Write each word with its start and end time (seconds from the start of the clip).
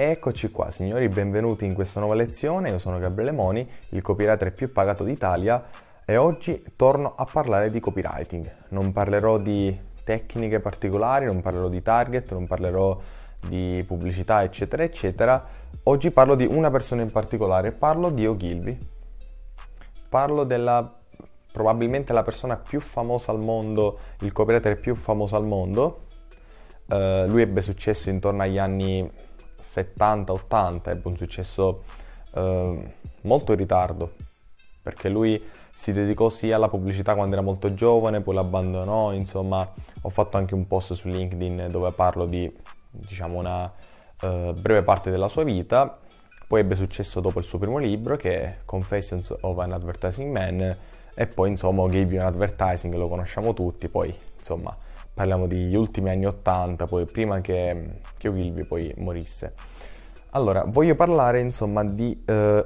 Eccoci 0.00 0.52
qua 0.52 0.70
signori, 0.70 1.08
benvenuti 1.08 1.64
in 1.64 1.74
questa 1.74 1.98
nuova 1.98 2.14
lezione, 2.14 2.68
io 2.68 2.78
sono 2.78 3.00
Gabriele 3.00 3.32
Moni, 3.32 3.68
il 3.88 4.00
copywriter 4.00 4.52
più 4.52 4.70
pagato 4.70 5.02
d'Italia 5.02 5.64
e 6.04 6.16
oggi 6.16 6.62
torno 6.76 7.16
a 7.16 7.24
parlare 7.24 7.68
di 7.68 7.80
copywriting. 7.80 8.48
Non 8.68 8.92
parlerò 8.92 9.38
di 9.38 9.76
tecniche 10.04 10.60
particolari, 10.60 11.24
non 11.24 11.40
parlerò 11.40 11.68
di 11.68 11.82
target, 11.82 12.30
non 12.30 12.46
parlerò 12.46 12.96
di 13.44 13.82
pubblicità 13.84 14.44
eccetera 14.44 14.84
eccetera. 14.84 15.44
Oggi 15.82 16.12
parlo 16.12 16.36
di 16.36 16.46
una 16.46 16.70
persona 16.70 17.02
in 17.02 17.10
particolare, 17.10 17.72
parlo 17.72 18.10
di 18.10 18.24
Ogilvy. 18.24 18.78
Parlo 20.08 20.44
della 20.44 20.94
probabilmente 21.50 22.12
la 22.12 22.22
persona 22.22 22.54
più 22.54 22.78
famosa 22.78 23.32
al 23.32 23.40
mondo, 23.40 23.98
il 24.20 24.30
copywriter 24.30 24.78
più 24.78 24.94
famoso 24.94 25.34
al 25.34 25.44
mondo. 25.44 26.02
Uh, 26.86 27.26
lui 27.26 27.42
ebbe 27.42 27.60
successo 27.62 28.08
intorno 28.10 28.42
agli 28.42 28.58
anni 28.58 29.26
70-80 29.60 30.88
ebbe 30.90 31.08
un 31.08 31.16
successo 31.16 31.82
eh, 32.34 32.94
molto 33.22 33.52
in 33.52 33.58
ritardo 33.58 34.12
perché 34.82 35.08
lui 35.08 35.42
si 35.70 35.92
dedicò 35.92 36.28
sia 36.28 36.56
alla 36.56 36.68
pubblicità 36.68 37.14
quando 37.14 37.34
era 37.36 37.44
molto 37.44 37.72
giovane, 37.72 38.20
poi 38.20 38.34
l'abbandonò, 38.34 39.12
insomma 39.12 39.70
ho 40.00 40.08
fatto 40.08 40.36
anche 40.36 40.54
un 40.54 40.66
post 40.66 40.94
su 40.94 41.08
LinkedIn 41.08 41.68
dove 41.70 41.92
parlo 41.92 42.26
di 42.26 42.52
diciamo 42.90 43.38
una 43.38 43.70
eh, 44.20 44.54
breve 44.58 44.82
parte 44.82 45.10
della 45.10 45.28
sua 45.28 45.44
vita, 45.44 45.98
poi 46.48 46.60
ebbe 46.60 46.74
successo 46.74 47.20
dopo 47.20 47.38
il 47.38 47.44
suo 47.44 47.58
primo 47.58 47.78
libro 47.78 48.16
che 48.16 48.40
è 48.42 48.56
Confessions 48.64 49.36
of 49.42 49.58
an 49.58 49.72
Advertising 49.72 50.32
Man 50.32 50.76
e 51.14 51.26
poi 51.26 51.50
insomma 51.50 51.82
Gave 51.82 52.14
You 52.14 52.20
an 52.22 52.26
Advertising, 52.26 52.94
lo 52.94 53.06
conosciamo 53.06 53.52
tutti, 53.54 53.88
poi 53.88 54.12
insomma 54.38 54.74
parliamo 55.18 55.48
degli 55.48 55.74
ultimi 55.74 56.10
anni 56.10 56.26
80, 56.26 56.86
poi 56.86 57.04
prima 57.04 57.40
che, 57.40 58.02
che 58.16 58.28
Ogilvy 58.28 58.64
poi 58.64 58.94
morisse. 58.98 59.52
Allora, 60.30 60.62
voglio 60.64 60.94
parlare 60.94 61.40
insomma 61.40 61.82
di 61.82 62.22
eh, 62.24 62.64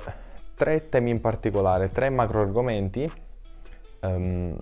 tre 0.55 0.91
temi 0.91 1.09
in 1.09 1.23
particolare, 1.23 1.89
tre 1.89 2.11
macro 2.11 2.43
argomenti 2.43 3.11
um, 4.01 4.55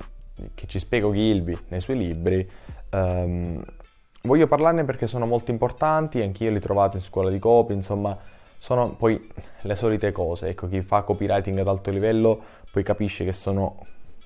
che 0.54 0.66
ci 0.68 0.78
spiega 0.78 1.08
Ogilvy 1.08 1.58
nei 1.66 1.80
suoi 1.80 1.96
libri. 1.96 2.48
Um, 2.92 3.60
voglio 4.22 4.46
parlarne 4.46 4.84
perché 4.84 5.08
sono 5.08 5.26
molto 5.26 5.50
importanti, 5.50 6.22
anch'io 6.22 6.50
li 6.50 6.58
ho 6.58 6.60
trovati 6.60 6.98
in 6.98 7.02
scuola 7.02 7.28
di 7.28 7.40
copy, 7.40 7.74
insomma 7.74 8.16
sono 8.56 8.94
poi 8.94 9.20
le 9.62 9.74
solite 9.74 10.12
cose. 10.12 10.46
Ecco, 10.46 10.68
chi 10.68 10.80
fa 10.80 11.02
copywriting 11.02 11.58
ad 11.58 11.66
alto 11.66 11.90
livello 11.90 12.40
poi 12.70 12.84
capisce 12.84 13.24
che 13.24 13.32
sono 13.32 13.84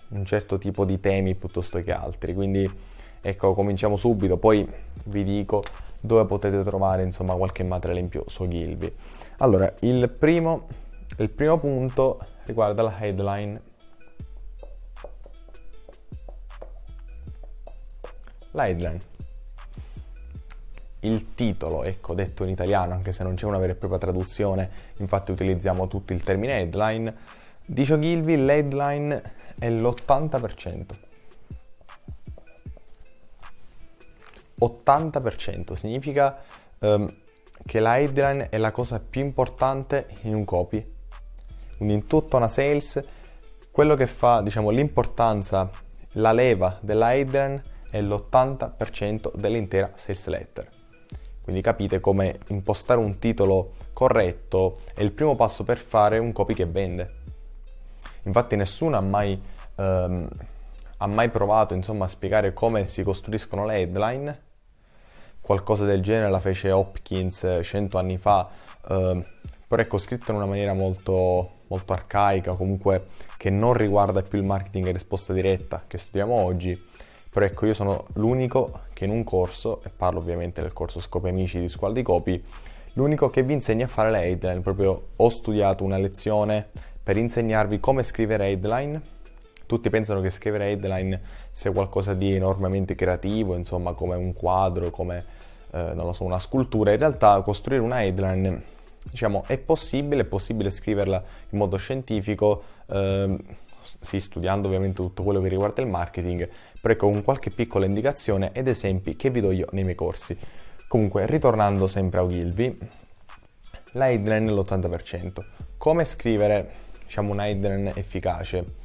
un 0.09 0.27
certo 0.27 0.59
tipo 0.59 0.85
di 0.85 1.01
temi 1.01 1.35
piuttosto 1.35 1.81
che 1.81 1.93
altri, 1.93 2.35
quindi 2.35 2.93
Ecco, 3.27 3.55
cominciamo 3.55 3.97
subito, 3.97 4.37
poi 4.37 4.71
vi 5.05 5.25
dico 5.25 5.63
dove 5.99 6.27
potete 6.27 6.63
trovare 6.63 7.03
insomma 7.05 7.33
qualche 7.33 7.65
materiale 7.65 8.01
in 8.01 8.11
più 8.11 8.23
su 8.27 8.47
Gilby. 8.47 8.95
Allora, 9.39 9.73
il 9.81 10.11
primo, 10.11 10.67
il 11.17 11.31
primo 11.31 11.59
punto 11.59 12.19
riguarda 12.45 12.83
la 12.83 13.01
headline. 13.01 13.63
La 18.51 18.69
headline. 18.69 19.01
Il 21.01 21.33
titolo, 21.35 21.83
ecco, 21.83 22.13
detto 22.13 22.45
in 22.45 22.51
italiano, 22.51 22.93
anche 22.93 23.15
se 23.15 23.23
non 23.23 23.37
c'è 23.37 23.47
una 23.47 23.57
vera 23.57 23.73
e 23.73 23.77
propria 23.77 23.99
traduzione, 23.99 24.69
infatti 24.99 25.31
utilizziamo 25.31 25.89
tutto 25.89 26.13
il 26.13 26.23
termine 26.23 26.59
headline. 26.59 27.15
Dice 27.65 27.99
Gilby, 27.99 28.37
l'headline 28.37 29.23
è 29.59 29.71
l'80%. 29.71 31.04
80% 34.65 35.75
significa 35.75 36.39
um, 36.81 37.13
che 37.67 37.81
la 37.81 37.99
headline 37.99 38.49
è 38.49 38.59
la 38.59 38.71
cosa 38.71 39.01
più 39.01 39.21
importante 39.21 40.07
in 40.23 40.35
un 40.35 40.45
copy. 40.45 40.93
Quindi 41.77 41.95
in 41.95 42.07
tutta 42.07 42.37
una 42.37 42.49
sales, 42.49 43.03
quello 43.71 43.95
che 43.95 44.07
fa, 44.07 44.41
diciamo, 44.41 44.71
l'importanza, 44.71 45.71
la 46.13 46.33
leva 46.33 46.79
della 46.81 47.15
headline 47.15 47.63
è 47.91 48.01
l'80% 48.01 49.35
dell'intera 49.35 49.93
sales 49.95 50.27
letter. 50.27 50.69
Quindi 51.43 51.61
capite 51.61 52.01
come 52.01 52.39
impostare 52.49 52.99
un 52.99 53.19
titolo 53.19 53.75
corretto 53.93 54.79
è 54.95 55.03
il 55.03 55.13
primo 55.13 55.37
passo 55.37 55.63
per 55.63 55.79
fare 55.79 56.19
un 56.19 56.33
copy 56.33 56.55
che 56.55 56.67
vende. 56.67 57.23
Infatti 58.23 58.57
nessuno 58.57 58.97
ha 58.97 59.01
mai, 59.01 59.41
um, 59.77 60.29
ha 60.97 61.07
mai 61.07 61.29
provato 61.29 61.75
insomma, 61.75 62.07
a 62.07 62.09
spiegare 62.09 62.53
come 62.53 62.87
si 62.89 63.03
costruiscono 63.03 63.67
le 63.67 63.75
headline 63.75 64.43
qualcosa 65.45 65.85
del 65.85 66.01
genere 66.01 66.31
la 66.31 66.41
fece 66.41 66.71
Hopkins 66.71 67.47
cento 67.63 67.99
anni 67.99 68.17
fa, 68.17 68.49
eh, 68.89 69.23
però 69.69 69.83
ecco 69.83 69.99
scritto 69.99 70.31
in 70.31 70.39
una 70.39 70.47
maniera 70.47 70.73
molto, 70.73 71.51
molto 71.67 71.93
arcaica, 71.93 72.55
comunque 72.55 73.09
che 73.37 73.51
non 73.51 73.75
riguarda 73.75 74.23
più 74.23 74.39
il 74.39 74.45
marketing 74.45 74.87
e 74.87 74.93
risposta 74.93 75.35
diretta 75.35 75.85
che 75.87 75.99
studiamo 75.99 76.33
oggi, 76.33 76.83
però 77.29 77.45
ecco 77.45 77.67
io 77.67 77.75
sono 77.75 78.07
l'unico 78.15 78.81
che 78.95 79.05
in 79.05 79.11
un 79.11 79.23
corso, 79.23 79.83
e 79.85 79.91
parlo 79.95 80.19
ovviamente 80.19 80.63
del 80.63 80.73
corso 80.73 80.99
Scopi 81.01 81.29
Amici 81.29 81.61
di 81.61 81.69
Squal 81.69 81.93
di 81.93 82.03
Copy, 82.03 82.43
l'unico 82.95 83.29
che 83.29 83.43
vi 83.43 83.53
insegna 83.53 83.85
a 83.85 83.89
fare 83.89 84.11
le 84.11 84.23
headline, 84.23 84.61
proprio 84.61 85.09
ho 85.17 85.29
studiato 85.29 85.85
una 85.85 85.99
lezione 85.99 86.67
per 87.03 87.19
insegnarvi 87.19 87.81
come 87.81 88.03
scrivere 88.03 88.47
headline, 88.47 88.99
tutti 89.67 89.91
pensano 89.91 90.21
che 90.21 90.31
scrivere 90.31 90.71
headline 90.71 91.21
sia 91.53 91.71
qualcosa 91.71 92.15
di 92.15 92.35
enormemente 92.35 92.95
creativo, 92.95 93.55
insomma 93.57 93.93
come 93.93 94.17
un 94.17 94.33
quadro, 94.33 94.91
come 94.91 95.25
eh, 95.73 95.93
non 95.95 96.07
lo 96.07 96.13
so, 96.13 96.25
una 96.25 96.39
scultura, 96.39 96.93
in 96.93 96.99
realtà 96.99 97.41
costruire 97.43 97.83
una 97.83 98.03
headline 98.03 98.63
diciamo, 99.11 99.45
è 99.47 99.59
possibile, 99.59 100.23
è 100.23 100.25
possibile 100.25 100.71
scriverla 100.71 101.23
in 101.51 101.59
modo 101.59 101.77
scientifico, 101.77 102.63
eh, 102.87 103.37
sì, 104.01 104.19
studiando 104.19 104.69
ovviamente 104.69 104.97
tutto 104.97 105.23
quello 105.23 105.41
che 105.41 105.49
riguarda 105.49 105.83
il 105.83 105.89
marketing, 105.89 106.49
però 106.81 106.97
con 106.97 107.23
qualche 107.23 107.51
piccola 107.51 107.85
indicazione 107.85 108.53
ed 108.53 108.69
esempi 108.69 109.17
che 109.17 109.31
vi 109.31 109.41
do 109.41 109.51
io 109.51 109.67
nei 109.73 109.85
miei 109.85 109.95
corsi. 109.95 110.37
Comunque, 110.89 111.27
ritornando 111.27 111.87
sempre 111.87 112.21
a 112.21 112.23
Ogilvy, 112.23 112.79
la 113.93 114.11
headline 114.11 114.49
è 114.49 114.53
l'80%. 114.53 115.45
Come 115.77 116.05
scrivere, 116.05 116.71
diciamo, 117.05 117.33
una 117.33 117.49
headline 117.49 117.93
efficace? 117.95 118.83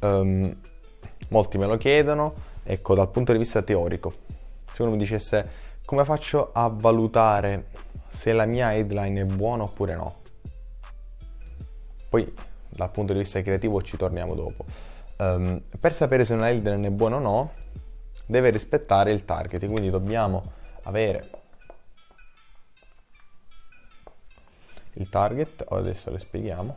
Um, 0.00 0.54
molti 1.28 1.58
me 1.58 1.66
lo 1.66 1.76
chiedono, 1.76 2.34
ecco, 2.62 2.94
dal 2.94 3.10
punto 3.10 3.32
di 3.32 3.38
vista 3.38 3.62
teorico. 3.62 4.12
Se 4.70 4.82
uno 4.82 4.92
mi 4.92 4.98
dicesse 4.98 5.64
come 5.84 6.04
faccio 6.04 6.50
a 6.52 6.68
valutare 6.68 7.68
se 8.08 8.32
la 8.32 8.44
mia 8.44 8.74
headline 8.74 9.20
è 9.20 9.24
buona 9.24 9.62
oppure 9.62 9.94
no? 9.94 10.16
Poi 12.08 12.34
dal 12.68 12.90
punto 12.90 13.12
di 13.12 13.20
vista 13.20 13.40
creativo 13.40 13.80
ci 13.82 13.96
torniamo 13.96 14.34
dopo. 14.34 14.64
Um, 15.18 15.62
per 15.78 15.92
sapere 15.92 16.24
se 16.24 16.34
una 16.34 16.50
headline 16.50 16.88
è 16.88 16.90
buona 16.90 17.16
o 17.16 17.20
no, 17.20 17.52
deve 18.26 18.50
rispettare 18.50 19.12
il 19.12 19.24
target, 19.24 19.64
quindi 19.66 19.88
dobbiamo 19.88 20.52
avere 20.82 21.30
il 24.94 25.08
target, 25.08 25.64
adesso 25.68 26.10
lo 26.10 26.18
spieghiamo, 26.18 26.76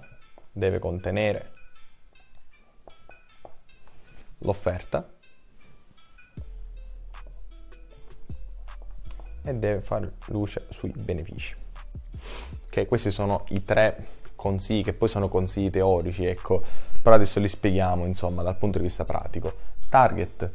deve 0.52 0.80
contenere 0.80 1.52
l'offerta 4.40 5.08
e 9.44 9.54
deve 9.54 9.82
fare 9.82 10.14
luce 10.28 10.66
sui 10.70 10.94
benefici. 10.96 11.56
Ok, 12.66 12.86
questi 12.88 13.12
sono 13.12 13.46
i 13.50 13.64
tre 13.64 14.06
consigli 14.36 14.84
che 14.84 14.94
poi 14.94 15.10
sono 15.10 15.28
consigli 15.28 15.70
teorici, 15.70 16.26
ecco, 16.26 16.64
però 17.02 17.16
adesso 17.16 17.40
li 17.40 17.48
spieghiamo 17.48 18.06
insomma 18.06 18.42
dal 18.42 18.58
punto 18.58 18.78
di 18.78 18.86
vista 18.86 19.06
pratico. 19.06 19.54
Target, 19.90 20.52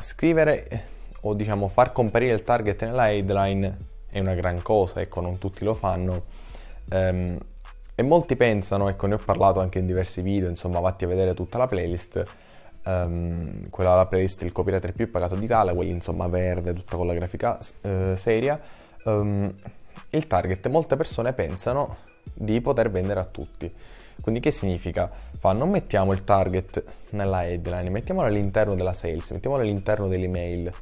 scrivere 0.00 0.84
o 1.22 1.34
diciamo 1.34 1.68
far 1.68 1.92
comparire 1.92 2.34
il 2.34 2.44
target 2.44 2.82
nella 2.84 3.10
headline 3.10 3.76
è 4.08 4.20
una 4.20 4.34
gran 4.34 4.62
cosa, 4.62 5.00
ecco, 5.00 5.20
non 5.20 5.38
tutti 5.38 5.64
lo 5.64 5.74
fanno. 5.74 6.24
Um, 6.90 7.38
e 7.94 8.02
molti 8.02 8.36
pensano, 8.36 8.88
ecco, 8.88 9.06
ne 9.06 9.14
ho 9.14 9.20
parlato 9.22 9.60
anche 9.60 9.78
in 9.78 9.86
diversi 9.86 10.22
video, 10.22 10.48
insomma, 10.48 10.80
vatti 10.80 11.04
a 11.04 11.08
vedere 11.08 11.34
tutta 11.34 11.58
la 11.58 11.66
playlist 11.66 12.24
um, 12.86 13.68
quella 13.68 13.94
la 13.94 14.06
playlist 14.06 14.42
il 14.42 14.52
copywriter 14.52 14.92
più 14.92 15.10
pagato 15.10 15.34
d'Italia, 15.34 15.74
quelli 15.74 15.90
insomma 15.90 16.26
verde, 16.26 16.72
tutta 16.72 16.96
con 16.96 17.06
la 17.06 17.14
grafica 17.14 17.58
uh, 17.82 18.14
seria, 18.14 18.58
um, 19.04 19.52
il 20.10 20.26
target, 20.26 20.66
molte 20.68 20.96
persone 20.96 21.32
pensano 21.32 21.98
di 22.32 22.60
poter 22.60 22.90
vendere 22.90 23.20
a 23.20 23.24
tutti. 23.24 23.72
Quindi 24.20 24.40
che 24.40 24.50
significa? 24.50 25.10
Fa, 25.38 25.52
non 25.52 25.68
mettiamo 25.68 26.12
il 26.12 26.24
target 26.24 26.82
nella 27.10 27.46
headline, 27.46 27.90
mettiamolo 27.90 28.26
all'interno 28.26 28.74
della 28.74 28.92
sales, 28.92 29.30
mettiamolo 29.30 29.62
all'interno 29.62 30.08
dell'email. 30.08 30.72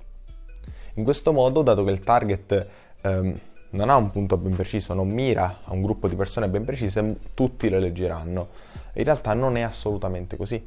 In 0.94 1.04
questo 1.04 1.32
modo, 1.32 1.62
dato 1.62 1.82
che 1.82 1.90
il 1.90 2.00
target 2.00 2.66
um, 3.02 3.38
non 3.70 3.90
ha 3.90 3.96
un 3.96 4.10
punto 4.10 4.36
ben 4.36 4.54
preciso, 4.54 4.94
non 4.94 5.08
mira 5.08 5.60
a 5.64 5.72
un 5.72 5.82
gruppo 5.82 6.06
di 6.06 6.14
persone 6.14 6.48
ben 6.48 6.64
precise, 6.64 7.16
tutti 7.34 7.68
lo 7.68 7.78
leggeranno. 7.78 8.48
In 8.94 9.04
realtà 9.04 9.34
non 9.34 9.56
è 9.56 9.62
assolutamente 9.62 10.36
così. 10.36 10.64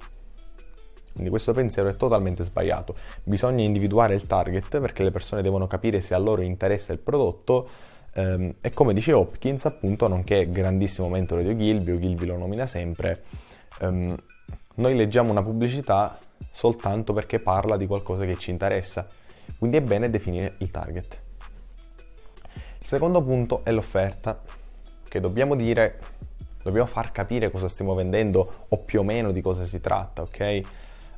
Quindi 1.17 1.31
questo 1.31 1.51
pensiero 1.51 1.89
è 1.89 1.95
totalmente 1.95 2.43
sbagliato. 2.43 2.95
Bisogna 3.23 3.63
individuare 3.63 4.13
il 4.13 4.27
target 4.27 4.79
perché 4.79 5.03
le 5.03 5.11
persone 5.11 5.41
devono 5.41 5.65
capire 5.65 5.99
se 5.99 6.13
a 6.13 6.17
loro 6.17 6.41
interessa 6.41 6.93
il 6.93 6.99
prodotto 6.99 7.67
Um, 8.17 8.55
e 8.61 8.71
come 8.71 8.93
dice 8.93 9.13
Hopkins, 9.13 9.65
appunto, 9.65 10.07
nonché 10.07 10.49
grandissimo 10.49 11.07
mentore 11.07 11.43
di 11.43 11.49
Ogilvy, 11.49 11.91
Ogilvy 11.91 12.25
lo 12.25 12.35
nomina 12.35 12.65
sempre, 12.65 13.25
um, 13.81 14.15
noi 14.75 14.95
leggiamo 14.95 15.29
una 15.29 15.43
pubblicità 15.43 16.17
soltanto 16.49 17.13
perché 17.13 17.39
parla 17.39 17.77
di 17.77 17.85
qualcosa 17.85 18.25
che 18.25 18.35
ci 18.37 18.49
interessa, 18.49 19.05
quindi 19.59 19.77
è 19.77 19.81
bene 19.81 20.09
definire 20.09 20.55
il 20.57 20.71
target. 20.71 21.21
Il 22.79 22.85
secondo 22.85 23.21
punto 23.21 23.63
è 23.63 23.71
l'offerta, 23.71 24.41
che 25.07 25.19
dobbiamo 25.19 25.55
dire, 25.55 25.99
dobbiamo 26.63 26.87
far 26.87 27.11
capire 27.11 27.51
cosa 27.51 27.67
stiamo 27.67 27.93
vendendo 27.93 28.65
o 28.69 28.79
più 28.79 29.01
o 29.01 29.03
meno 29.03 29.31
di 29.31 29.41
cosa 29.41 29.63
si 29.65 29.79
tratta, 29.79 30.23
ok? 30.23 30.61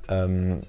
Um, 0.09 0.59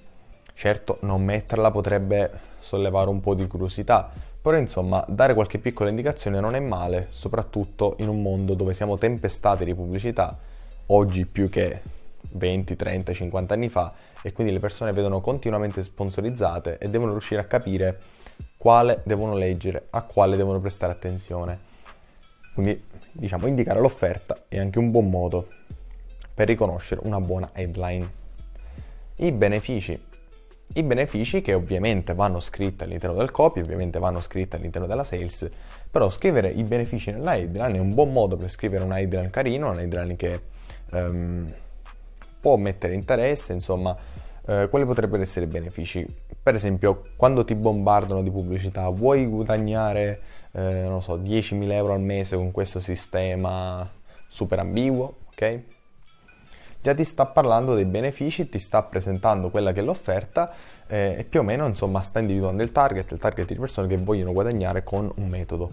certo, 0.53 0.97
non 1.01 1.23
metterla 1.23 1.71
potrebbe 1.71 2.31
sollevare 2.59 3.09
un 3.09 3.19
po' 3.19 3.33
di 3.33 3.47
curiosità, 3.47 4.09
però 4.41 4.57
insomma, 4.57 5.03
dare 5.07 5.33
qualche 5.33 5.59
piccola 5.59 5.89
indicazione 5.89 6.39
non 6.39 6.55
è 6.55 6.59
male, 6.59 7.07
soprattutto 7.11 7.95
in 7.99 8.07
un 8.07 8.21
mondo 8.21 8.53
dove 8.53 8.73
siamo 8.73 8.97
tempestati 8.97 9.65
di 9.65 9.73
pubblicità, 9.73 10.37
oggi 10.87 11.25
più 11.25 11.49
che 11.49 11.81
20, 12.33 12.75
30, 12.75 13.13
50 13.13 13.53
anni 13.53 13.69
fa, 13.69 13.93
e 14.21 14.31
quindi 14.33 14.53
le 14.53 14.59
persone 14.59 14.91
vedono 14.91 15.21
continuamente 15.21 15.83
sponsorizzate 15.83 16.77
e 16.77 16.89
devono 16.89 17.11
riuscire 17.11 17.41
a 17.41 17.45
capire 17.45 17.99
quale 18.57 19.01
devono 19.03 19.33
leggere, 19.33 19.87
a 19.89 20.03
quale 20.03 20.37
devono 20.37 20.59
prestare 20.59 20.91
attenzione. 20.91 21.69
Quindi, 22.53 22.83
diciamo, 23.11 23.47
indicare 23.47 23.79
l'offerta 23.79 24.43
è 24.47 24.59
anche 24.59 24.77
un 24.77 24.91
buon 24.91 25.09
modo 25.09 25.47
per 26.33 26.47
riconoscere 26.47 27.01
una 27.03 27.19
buona 27.19 27.49
headline. 27.53 28.20
I 29.21 29.31
benefici 29.31 30.09
i 30.73 30.83
benefici 30.83 31.41
che 31.41 31.53
ovviamente 31.53 32.13
vanno 32.13 32.39
scritti 32.39 32.85
all'interno 32.85 33.17
del 33.17 33.29
copy, 33.29 33.59
ovviamente 33.59 33.99
vanno 33.99 34.21
scritti 34.21 34.55
all'interno 34.55 34.87
della 34.87 35.03
sales, 35.03 35.49
però 35.91 36.09
scrivere 36.09 36.49
i 36.49 36.63
benefici 36.63 37.11
nella 37.11 37.35
headline 37.35 37.77
è 37.77 37.79
un 37.79 37.93
buon 37.93 38.13
modo 38.13 38.37
per 38.37 38.49
scrivere 38.49 38.83
una 38.83 38.99
headline 38.99 39.29
carina, 39.29 39.69
una 39.69 39.81
headline 39.81 40.15
che 40.15 40.39
um, 40.91 41.45
può 42.39 42.55
mettere 42.55 42.93
interesse, 42.93 43.51
insomma, 43.51 43.95
eh, 44.45 44.67
quali 44.69 44.85
potrebbero 44.85 45.21
essere 45.21 45.45
i 45.45 45.49
benefici? 45.49 46.05
Per 46.41 46.55
esempio, 46.55 47.01
quando 47.17 47.43
ti 47.43 47.53
bombardano 47.53 48.23
di 48.23 48.31
pubblicità, 48.31 48.87
vuoi 48.87 49.25
guadagnare, 49.25 50.21
eh, 50.53 50.83
non 50.87 51.01
so, 51.01 51.17
10.000 51.17 51.69
euro 51.73 51.93
al 51.93 52.01
mese 52.01 52.37
con 52.37 52.51
questo 52.51 52.79
sistema 52.79 53.87
super 54.29 54.59
ambiguo, 54.59 55.17
ok? 55.31 55.59
Già 56.81 56.93
ti 56.93 57.03
sta 57.03 57.25
parlando 57.25 57.75
dei 57.75 57.85
benefici, 57.85 58.49
ti 58.49 58.59
sta 58.59 58.81
presentando 58.83 59.49
quella 59.49 59.71
che 59.71 59.81
è 59.81 59.83
l'offerta 59.83 60.51
eh, 60.87 61.15
e 61.19 61.23
più 61.23 61.39
o 61.39 61.43
meno 61.43 61.67
insomma 61.67 62.01
sta 62.01 62.19
individuando 62.19 62.63
il 62.63 62.71
target, 62.71 63.11
il 63.11 63.19
target 63.19 63.47
di 63.47 63.59
persone 63.59 63.87
che 63.87 63.97
vogliono 63.97 64.33
guadagnare 64.33 64.83
con 64.83 65.11
un 65.15 65.27
metodo. 65.27 65.71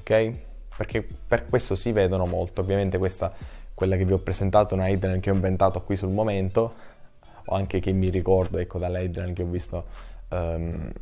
Ok? 0.00 0.32
Perché 0.76 1.06
per 1.26 1.46
questo 1.46 1.76
si 1.76 1.92
vedono 1.92 2.26
molto, 2.26 2.60
ovviamente 2.62 2.98
questa 2.98 3.32
quella 3.74 3.96
che 3.96 4.04
vi 4.04 4.12
ho 4.12 4.18
presentato 4.18 4.74
è 4.74 4.78
una 4.78 4.88
headline 4.88 5.20
che 5.20 5.30
ho 5.30 5.34
inventato 5.34 5.82
qui 5.82 5.96
sul 5.96 6.10
momento 6.10 6.74
o 7.46 7.54
anche 7.54 7.80
che 7.80 7.92
mi 7.92 8.10
ricordo 8.10 8.58
ecco 8.58 8.78
dalla 8.78 9.00
headline 9.00 9.32
che 9.32 9.42
ho 9.42 9.46
visto 9.46 9.84
um, 10.28 10.92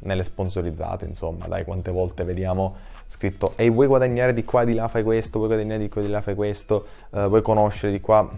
nelle 0.00 0.22
sponsorizzate 0.22 1.04
insomma 1.04 1.46
dai 1.46 1.64
quante 1.64 1.90
volte 1.90 2.24
vediamo 2.24 2.76
scritto 3.06 3.54
ehi 3.56 3.70
vuoi 3.70 3.86
guadagnare 3.86 4.32
di 4.32 4.44
qua 4.44 4.64
di 4.64 4.74
là 4.74 4.88
fai 4.88 5.02
questo, 5.02 5.38
vuoi 5.38 5.50
guadagnare 5.50 5.80
di 5.80 5.88
qua 5.88 6.02
di 6.02 6.08
là 6.08 6.20
fai 6.20 6.34
questo, 6.34 6.86
uh, 7.10 7.26
vuoi 7.26 7.42
conoscere 7.42 7.92
di 7.92 8.00
qua. 8.00 8.28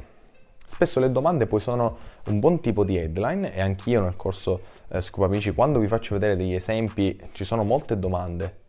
Spesso 0.65 1.01
le 1.01 1.13
domande 1.13 1.47
poi 1.47 1.61
sono 1.61 1.97
un 2.27 2.41
buon 2.41 2.61
tipo 2.61 2.83
di 2.83 2.97
headline 2.97 3.53
e 3.53 3.61
anch'io 3.61 4.01
nel 4.01 4.17
corso 4.17 4.63
eh, 4.89 5.01
Scoop 5.03 5.27
Amici 5.27 5.53
quando 5.53 5.79
vi 5.79 5.87
faccio 5.87 6.15
vedere 6.15 6.35
degli 6.37 6.55
esempi 6.55 7.21
ci 7.33 7.45
sono 7.45 7.63
molte 7.63 7.99
domande 7.99 8.61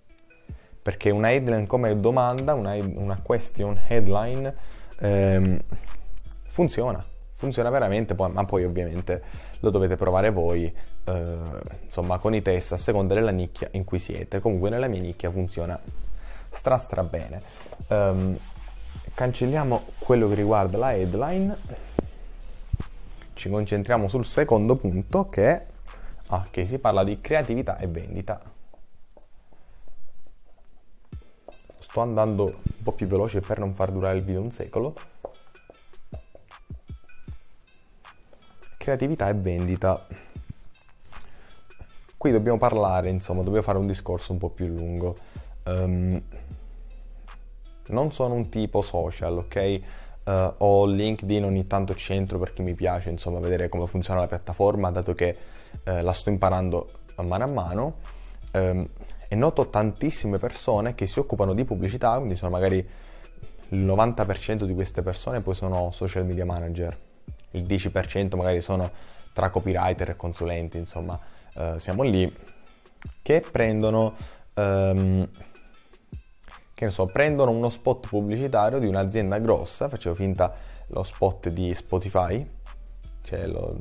perché 0.82 1.10
una 1.12 1.32
headline 1.32 1.66
come 1.66 1.98
domanda, 1.98 2.54
una, 2.54 2.76
una 2.76 3.18
question 3.22 3.80
headline 3.88 4.54
ehm, 5.00 5.62
funziona, 6.50 7.04
funziona 7.44 7.70
veramente, 7.70 8.16
ma 8.16 8.46
poi 8.46 8.64
ovviamente 8.64 9.22
lo 9.60 9.70
dovete 9.70 9.98
provare 9.98 10.30
voi, 10.30 10.74
eh, 11.04 11.38
insomma, 11.84 12.18
con 12.18 12.34
i 12.34 12.42
test 12.42 12.72
a 12.72 12.78
seconda 12.78 13.14
della 13.14 13.32
nicchia 13.32 13.68
in 13.72 13.84
cui 13.84 14.00
siete. 14.00 14.40
Comunque 14.40 14.70
nella 14.70 14.88
mia 14.88 15.02
nicchia 15.02 15.30
funziona 15.30 15.78
stra 16.50 16.78
stra 16.78 17.04
bene. 17.04 17.42
Um, 17.88 18.38
cancelliamo 19.14 19.84
quello 20.00 20.30
che 20.30 20.36
riguarda 20.36 20.78
la 20.78 20.94
headline. 20.94 21.58
Ci 23.34 23.50
concentriamo 23.50 24.08
sul 24.08 24.24
secondo 24.24 24.78
punto 24.78 25.28
che, 25.28 25.66
ah, 26.28 26.48
che 26.50 26.66
si 26.66 26.78
parla 26.78 27.04
di 27.04 27.20
creatività 27.20 27.78
e 27.78 27.88
vendita. 27.88 28.40
Sto 31.78 32.00
andando 32.00 32.46
un 32.46 32.84
po' 32.84 32.94
più 32.94 33.06
veloce 33.06 33.42
per 33.42 33.60
non 33.60 33.74
far 33.74 33.92
durare 33.92 34.16
il 34.16 34.24
video 34.24 34.42
un 34.42 34.52
secolo. 34.52 34.96
Creatività 38.84 39.30
e 39.30 39.34
vendita. 39.34 40.06
Qui 42.18 42.32
dobbiamo 42.32 42.58
parlare, 42.58 43.10
insomma, 43.10 43.42
dobbiamo 43.42 43.64
fare 43.64 43.78
un 43.78 43.88
discorso 43.88 44.34
un 44.34 44.40
po' 44.40 44.50
più 44.50 44.68
lungo. 44.68 45.16
Um, 45.64 46.22
non 47.88 48.12
sono 48.12 48.34
un 48.34 48.50
tipo 48.50 48.82
social, 48.82 49.38
ok? 49.38 49.80
Uh, 50.26 50.54
ho 50.58 50.86
LinkedIn 50.86 51.46
ogni 51.46 51.66
tanto 51.66 51.96
centro 51.96 52.38
perché 52.40 52.62
mi 52.62 52.74
piace, 52.74 53.10
insomma, 53.10 53.40
vedere 53.40 53.70
come 53.70 53.88
funziona 53.88 54.20
la 54.20 54.28
piattaforma, 54.28 54.92
dato 54.92 55.14
che 55.14 55.38
uh, 55.86 56.02
la 56.02 56.12
sto 56.12 56.30
imparando 56.30 56.90
a 57.16 57.22
mano 57.24 57.44
a 57.44 57.48
mano. 57.48 57.94
Um, 58.52 58.86
e 59.30 59.36
noto 59.36 59.70
tantissime 59.70 60.40
persone 60.40 60.94
che 60.94 61.08
si 61.08 61.20
occupano 61.20 61.54
di 61.54 61.64
pubblicità, 61.64 62.16
quindi 62.18 62.36
sono 62.36 62.52
magari 62.52 62.86
il 63.70 63.86
90% 63.86 64.66
di 64.66 64.74
queste 64.74 65.02
persone 65.02 65.40
poi 65.40 65.54
sono 65.56 65.90
social 65.92 66.26
media 66.26 66.46
manager 66.46 66.96
il 67.54 67.64
10% 67.64 68.36
magari 68.36 68.62
sono 68.62 68.90
tra 69.34 69.50
copywriter 69.50 70.12
e 70.12 70.16
consulenti, 70.16 70.78
insomma, 70.78 71.20
eh, 71.56 71.74
siamo 71.78 72.04
lì, 72.04 72.32
che 73.22 73.44
prendono, 73.52 74.14
ehm, 74.54 75.28
che 76.74 76.86
ne 76.86 76.92
so, 76.92 77.06
prendono 77.08 77.52
uno 77.52 77.70
spot 77.70 78.08
pubblicitario 78.08 78.80
di 78.80 78.88
un'azienda 78.88 79.40
grossa, 79.40 79.90
facevo 79.90 80.16
finta 80.16 80.54
lo 80.88 81.04
spot 81.04 81.50
di 81.50 81.74
Spotify, 81.74 82.48
cioè 83.24 83.48
lo, 83.48 83.76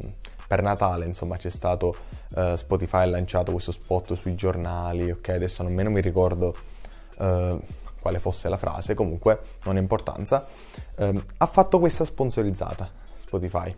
per 0.47 0.63
Natale 0.63 1.07
insomma 1.07 1.37
c'è 1.37 1.51
stato 1.51 1.97
uh, 2.35 2.57
Spotify 2.57 3.03
ha 3.03 3.07
lanciato 3.07 3.53
questo 3.53 3.73
spot 3.73 4.13
sui 4.13 4.35
giornali 4.35 5.11
ok 5.11 5.31
adesso 5.31 5.63
nemmeno 5.63 5.89
mi 5.89 6.01
ricordo 6.01 6.55
uh, 7.19 7.59
quale 8.01 8.19
fosse 8.19 8.49
la 8.49 8.59
frase 8.59 8.95
comunque 8.95 9.41
non 9.65 9.77
ha 9.77 9.81
importanza 9.81 10.47
uh, 10.97 11.23
ha 11.39 11.47
fatto 11.47 11.79
questa 11.79 12.05
sponsorizzata 12.05 13.02
Spotify. 13.33 13.75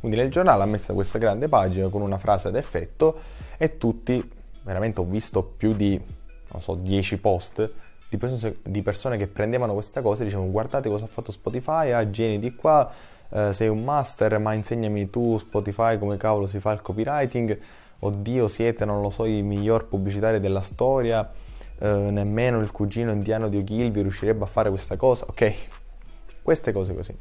Quindi 0.00 0.16
nel 0.16 0.30
giornale 0.30 0.62
ha 0.62 0.66
messo 0.66 0.94
questa 0.94 1.18
grande 1.18 1.48
pagina 1.48 1.88
con 1.88 2.00
una 2.00 2.18
frase 2.18 2.48
ad 2.48 2.56
effetto 2.56 3.18
e 3.58 3.76
tutti, 3.76 4.30
veramente 4.62 5.00
ho 5.00 5.04
visto 5.04 5.42
più 5.42 5.74
di, 5.74 6.00
non 6.52 6.62
so, 6.62 6.74
10 6.74 7.18
post 7.18 7.70
di 8.08 8.16
persone, 8.16 8.56
di 8.62 8.82
persone 8.82 9.16
che 9.16 9.26
prendevano 9.26 9.74
questa 9.74 10.00
cosa 10.00 10.22
e 10.22 10.24
dicevano 10.24 10.50
guardate 10.50 10.88
cosa 10.88 11.04
ha 11.04 11.08
fatto 11.08 11.32
Spotify, 11.32 11.90
ah 11.90 12.08
Geni 12.08 12.38
di 12.38 12.54
qua, 12.54 12.90
eh, 13.30 13.52
sei 13.52 13.68
un 13.68 13.82
master 13.82 14.38
ma 14.38 14.52
insegnami 14.54 15.10
tu 15.10 15.36
Spotify 15.38 15.98
come 15.98 16.16
cavolo 16.16 16.46
si 16.46 16.60
fa 16.60 16.72
il 16.72 16.80
copywriting, 16.80 17.58
oddio 18.00 18.48
siete 18.48 18.84
non 18.84 19.00
lo 19.00 19.10
so 19.10 19.24
i 19.24 19.42
miglior 19.42 19.88
pubblicitari 19.88 20.38
della 20.38 20.62
storia, 20.62 21.30
eh, 21.78 21.88
nemmeno 21.88 22.60
il 22.60 22.70
cugino 22.70 23.10
indiano 23.10 23.48
di 23.48 23.56
Ogilvy 23.56 24.02
riuscirebbe 24.02 24.44
a 24.44 24.48
fare 24.48 24.68
questa 24.68 24.96
cosa, 24.96 25.26
ok? 25.28 25.54
Queste 26.42 26.72
cose 26.72 26.94
così 26.94 27.16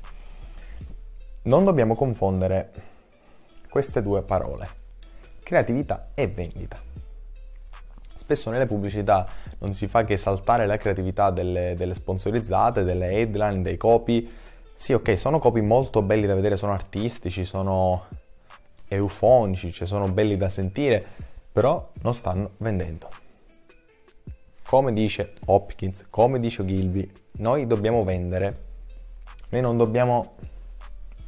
non 1.43 1.63
dobbiamo 1.63 1.95
confondere 1.95 2.71
queste 3.69 4.01
due 4.01 4.21
parole, 4.21 4.67
creatività 5.43 6.09
e 6.13 6.27
vendita. 6.27 6.77
Spesso 8.15 8.49
nelle 8.49 8.65
pubblicità 8.65 9.27
non 9.59 9.73
si 9.73 9.87
fa 9.87 10.05
che 10.05 10.15
saltare 10.15 10.65
la 10.65 10.77
creatività 10.77 11.31
delle, 11.31 11.73
delle 11.75 11.93
sponsorizzate, 11.93 12.83
delle 12.83 13.09
headline, 13.09 13.61
dei 13.61 13.75
copy. 13.75 14.31
Sì, 14.73 14.93
ok, 14.93 15.17
sono 15.17 15.39
copy 15.39 15.59
molto 15.61 16.01
belli 16.01 16.25
da 16.25 16.35
vedere, 16.35 16.55
sono 16.55 16.71
artistici, 16.71 17.43
sono 17.43 18.05
eufonici, 18.87 19.71
cioè 19.71 19.87
sono 19.87 20.07
belli 20.09 20.37
da 20.37 20.47
sentire, 20.47 21.05
però 21.51 21.89
non 22.01 22.13
stanno 22.13 22.51
vendendo. 22.57 23.09
Come 24.65 24.93
dice 24.93 25.33
Hopkins, 25.45 26.05
come 26.09 26.39
dice 26.39 26.61
Ogilvy, 26.61 27.11
noi 27.33 27.67
dobbiamo 27.67 28.03
vendere, 28.05 28.57
noi 29.49 29.61
non 29.61 29.75
dobbiamo 29.75 30.35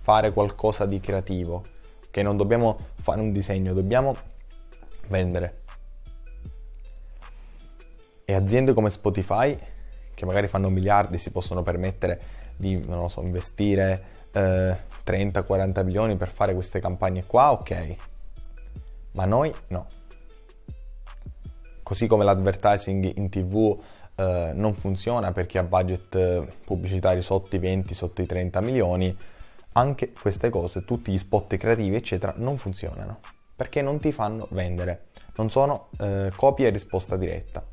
fare 0.06 0.32
qualcosa 0.32 0.86
di 0.86 1.00
creativo, 1.00 1.64
che 2.12 2.22
non 2.22 2.38
dobbiamo 2.38 2.78
fare 2.94 3.22
un 3.22 3.32
disegno, 3.32 3.74
dobbiamo 3.74 4.16
vendere. 5.08 5.64
E 8.24 8.34
aziende 8.36 8.74
come 8.74 8.92
Spotify, 8.92 9.58
che 10.14 10.26
magari 10.28 10.48
fanno 10.48 10.70
miliardi, 10.70 11.18
si 11.18 11.32
possono 11.32 11.64
permettere 11.64 12.22
di, 12.56 12.80
non 12.86 13.00
lo 13.00 13.08
so, 13.08 13.22
investire 13.22 14.28
eh, 14.32 14.78
30-40 15.04 15.84
milioni 15.84 16.16
per 16.18 16.28
fare 16.28 16.54
queste 16.54 16.80
campagne 16.80 17.26
qua, 17.26 17.52
ok. 17.54 17.96
Ma 19.14 19.26
noi 19.26 19.52
no. 19.70 19.88
così 21.82 22.06
come 22.06 22.24
l'advertising 22.24 23.18
in 23.18 23.30
tv 23.30 23.76
eh, 24.18 24.52
non 24.54 24.76
funziona 24.76 25.32
perché 25.32 25.58
ha 25.58 25.64
budget 25.64 26.14
eh, 26.14 26.48
pubblicitari 26.64 27.24
sotto 27.24 27.56
i 27.56 27.60
20, 27.60 27.96
sotto 27.96 28.22
i 28.22 28.28
30 28.28 28.62
milioni, 28.62 29.18
anche 29.78 30.12
queste 30.12 30.50
cose, 30.50 30.86
tutti 30.86 31.12
gli 31.12 31.18
spot 31.18 31.58
creativi, 31.58 31.96
eccetera, 31.96 32.34
non 32.38 32.58
funzionano 32.58 33.20
perché 33.56 33.82
non 33.82 34.00
ti 34.00 34.12
fanno 34.12 34.48
vendere, 34.52 35.06
non 35.36 35.50
sono 35.50 35.90
eh, 36.00 36.32
copia 36.36 36.68
e 36.68 36.72
risposta 36.72 37.16
diretta. 37.16 37.66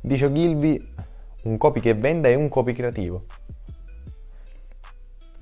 Dice 0.00 0.26
Ogilvy, 0.26 0.94
un 1.42 1.56
copy 1.58 1.80
che 1.80 1.94
vende 1.94 2.30
è 2.30 2.34
un 2.36 2.48
copy 2.48 2.72
creativo. 2.72 3.24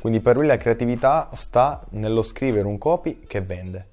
Quindi 0.00 0.20
per 0.20 0.36
lui 0.36 0.46
la 0.46 0.56
creatività 0.56 1.28
sta 1.34 1.84
nello 1.90 2.22
scrivere 2.22 2.66
un 2.66 2.78
copy 2.78 3.20
che 3.20 3.40
vende. 3.42 3.88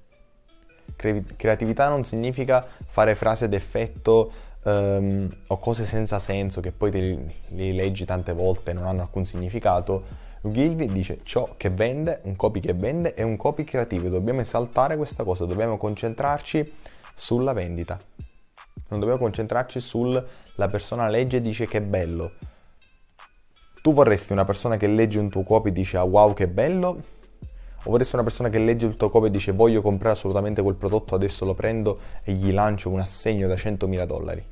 Creatività 0.96 1.88
non 1.88 2.04
significa 2.04 2.66
fare 2.86 3.14
frasi 3.14 3.48
d'effetto 3.48 4.32
um, 4.62 5.28
o 5.48 5.58
cose 5.58 5.84
senza 5.84 6.18
senso 6.18 6.60
che 6.60 6.72
poi 6.72 6.90
li, 6.92 7.34
li 7.48 7.74
leggi 7.74 8.04
tante 8.04 8.32
volte 8.32 8.70
e 8.70 8.74
non 8.74 8.86
hanno 8.86 9.02
alcun 9.02 9.26
significato. 9.26 10.22
Gilvi 10.46 10.88
dice 10.88 11.20
ciò 11.22 11.54
che 11.56 11.70
vende, 11.70 12.20
un 12.24 12.36
copy 12.36 12.60
che 12.60 12.74
vende 12.74 13.14
è 13.14 13.22
un 13.22 13.38
copy 13.38 13.64
creativo, 13.64 14.10
dobbiamo 14.10 14.42
esaltare 14.42 14.94
questa 14.94 15.24
cosa, 15.24 15.46
dobbiamo 15.46 15.78
concentrarci 15.78 16.70
sulla 17.14 17.54
vendita. 17.54 17.98
Non 18.88 19.00
dobbiamo 19.00 19.18
concentrarci 19.18 19.80
sulla 19.80 20.22
persona 20.70 21.08
legge 21.08 21.38
e 21.38 21.40
dice 21.40 21.66
che 21.66 21.78
è 21.78 21.80
bello. 21.80 22.32
Tu 23.80 23.94
vorresti 23.94 24.32
una 24.32 24.44
persona 24.44 24.76
che 24.76 24.86
legge 24.86 25.18
un 25.18 25.30
tuo 25.30 25.44
copy 25.44 25.70
e 25.70 25.72
dice 25.72 25.96
ah 25.96 26.04
wow 26.04 26.34
che 26.34 26.46
bello? 26.46 27.00
O 27.84 27.90
vorresti 27.90 28.14
una 28.14 28.24
persona 28.24 28.50
che 28.50 28.58
legge 28.58 28.84
il 28.84 28.96
tuo 28.96 29.08
copy 29.08 29.28
e 29.28 29.30
dice 29.30 29.52
voglio 29.52 29.80
comprare 29.80 30.14
assolutamente 30.14 30.60
quel 30.60 30.74
prodotto, 30.74 31.14
adesso 31.14 31.46
lo 31.46 31.54
prendo 31.54 31.98
e 32.22 32.32
gli 32.32 32.52
lancio 32.52 32.90
un 32.90 33.00
assegno 33.00 33.48
da 33.48 33.54
100.000 33.54 34.04
dollari? 34.04 34.44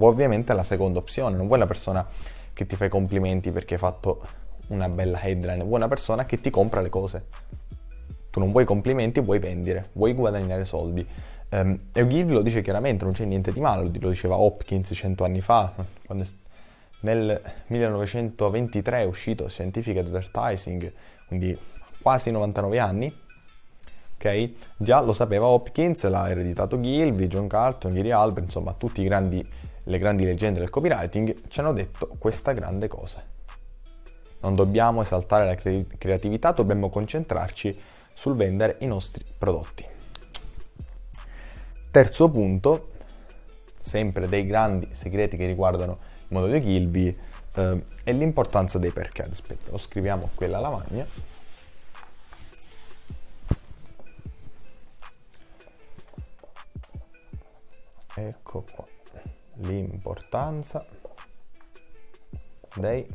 Ovviamente 0.00 0.52
la 0.52 0.64
seconda 0.64 0.98
opzione, 0.98 1.36
non 1.36 1.46
vuoi 1.46 1.58
una 1.58 1.68
persona 1.68 2.04
che 2.52 2.66
ti 2.66 2.74
fa 2.74 2.86
i 2.86 2.88
complimenti 2.88 3.52
perché 3.52 3.74
hai 3.74 3.80
fatto 3.80 4.46
una 4.68 4.88
bella 4.88 5.20
headline, 5.20 5.62
vuoi 5.62 5.76
una 5.76 5.88
persona 5.88 6.24
che 6.24 6.40
ti 6.40 6.50
compra 6.50 6.80
le 6.80 6.88
cose. 6.88 7.26
Tu 8.30 8.40
non 8.40 8.52
vuoi 8.52 8.64
complimenti, 8.64 9.20
vuoi 9.20 9.38
vendere, 9.38 9.90
vuoi 9.92 10.12
guadagnare 10.12 10.64
soldi. 10.64 11.06
Um, 11.50 11.78
Eugene 11.92 12.32
lo 12.32 12.42
dice 12.42 12.60
chiaramente, 12.60 13.04
non 13.04 13.14
c'è 13.14 13.24
niente 13.24 13.52
di 13.52 13.60
male, 13.60 13.90
lo 13.98 14.08
diceva 14.08 14.36
Hopkins 14.36 14.90
cento 14.92 15.24
anni 15.24 15.40
fa, 15.40 15.72
quando 16.04 16.24
nel 17.00 17.40
1923 17.68 19.00
è 19.00 19.04
uscito 19.04 19.48
Scientific 19.48 19.96
Advertising, 19.96 20.92
quindi 21.26 21.56
quasi 22.02 22.30
99 22.30 22.78
anni, 22.78 23.14
ok? 24.16 24.50
Già 24.76 25.00
lo 25.00 25.12
sapeva 25.12 25.46
Hopkins, 25.46 26.06
l'ha 26.08 26.28
ereditato 26.28 26.80
Gilby, 26.80 27.28
John 27.28 27.46
Carlton, 27.46 27.94
Gary 27.94 28.10
Albert, 28.10 28.46
insomma 28.46 28.74
tutte 28.74 29.00
le 29.02 29.98
grandi 29.98 30.24
leggende 30.24 30.58
del 30.58 30.68
copywriting 30.68 31.48
ci 31.48 31.60
hanno 31.60 31.72
detto 31.72 32.08
questa 32.18 32.52
grande 32.52 32.88
cosa. 32.88 33.22
Non 34.40 34.54
dobbiamo 34.54 35.02
esaltare 35.02 35.44
la 35.44 35.54
cre- 35.54 35.86
creatività, 35.98 36.52
dobbiamo 36.52 36.88
concentrarci 36.88 37.78
sul 38.12 38.36
vendere 38.36 38.76
i 38.80 38.86
nostri 38.86 39.24
prodotti. 39.36 39.86
Terzo 41.90 42.28
punto, 42.28 42.90
sempre 43.80 44.28
dei 44.28 44.46
grandi 44.46 44.88
segreti 44.92 45.36
che 45.36 45.46
riguardano 45.46 45.92
il 45.92 46.26
modo 46.28 46.46
di 46.46 46.60
Gilby, 46.60 47.18
eh, 47.54 47.84
è 48.04 48.12
l'importanza 48.12 48.78
dei 48.78 48.90
perché. 48.90 49.22
Aspetta, 49.22 49.70
lo 49.70 49.78
scriviamo 49.78 50.30
qui 50.34 50.46
alla 50.46 50.60
lavagna. 50.60 51.06
Ecco 58.14 58.64
qua, 58.74 58.84
l'importanza 59.54 60.84
dei 62.74 63.06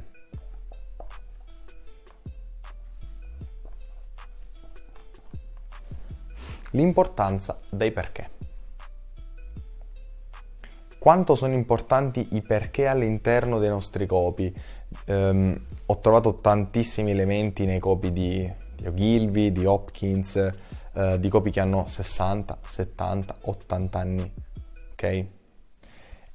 l'importanza 6.73 7.59
dei 7.69 7.91
perché. 7.91 8.29
Quanto 10.97 11.35
sono 11.35 11.53
importanti 11.53 12.29
i 12.31 12.41
perché 12.41 12.87
all'interno 12.87 13.59
dei 13.59 13.69
nostri 13.69 14.05
copy? 14.05 14.53
Um, 15.07 15.59
ho 15.87 15.99
trovato 15.99 16.35
tantissimi 16.35 17.11
elementi 17.11 17.65
nei 17.65 17.79
copy 17.79 18.13
di, 18.13 18.49
di 18.75 18.87
Ogilvy, 18.87 19.51
di 19.51 19.65
Hopkins, 19.65 20.51
uh, 20.93 21.17
di 21.17 21.27
copy 21.27 21.49
che 21.49 21.59
hanno 21.59 21.87
60, 21.87 22.59
70, 22.65 23.35
80 23.41 23.99
anni. 23.99 24.33
Ok? 24.93 25.25